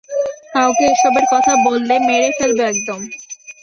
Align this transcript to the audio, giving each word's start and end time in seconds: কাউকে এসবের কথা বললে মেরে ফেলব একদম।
কাউকে 0.53 0.83
এসবের 0.93 1.25
কথা 1.33 1.53
বললে 1.65 1.95
মেরে 2.07 2.29
ফেলব 2.37 2.59
একদম। 2.71 2.99